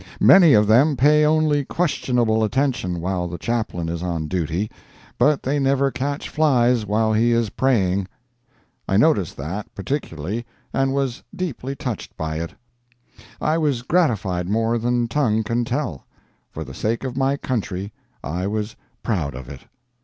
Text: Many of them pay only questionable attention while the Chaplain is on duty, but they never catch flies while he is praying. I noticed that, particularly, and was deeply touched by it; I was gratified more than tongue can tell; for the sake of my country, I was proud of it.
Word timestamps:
Many 0.19 0.55
of 0.55 0.65
them 0.65 0.97
pay 0.97 1.23
only 1.25 1.63
questionable 1.63 2.43
attention 2.43 3.01
while 3.01 3.27
the 3.27 3.37
Chaplain 3.37 3.87
is 3.87 4.01
on 4.01 4.27
duty, 4.27 4.71
but 5.19 5.43
they 5.43 5.59
never 5.59 5.91
catch 5.91 6.27
flies 6.27 6.87
while 6.87 7.13
he 7.13 7.31
is 7.33 7.51
praying. 7.51 8.07
I 8.87 8.97
noticed 8.97 9.37
that, 9.37 9.67
particularly, 9.75 10.43
and 10.73 10.91
was 10.95 11.21
deeply 11.35 11.75
touched 11.75 12.17
by 12.17 12.37
it; 12.37 12.55
I 13.39 13.59
was 13.59 13.83
gratified 13.83 14.49
more 14.49 14.79
than 14.79 15.07
tongue 15.07 15.43
can 15.43 15.65
tell; 15.65 16.07
for 16.49 16.63
the 16.63 16.73
sake 16.73 17.03
of 17.03 17.15
my 17.15 17.37
country, 17.37 17.93
I 18.23 18.47
was 18.47 18.75
proud 19.03 19.35
of 19.35 19.49
it. 19.49 19.61